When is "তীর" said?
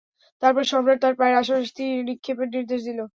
1.77-1.95